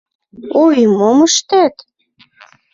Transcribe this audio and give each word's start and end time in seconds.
Ой, 0.63 0.79
мом 0.97 1.17
ыштем?!. 1.27 1.73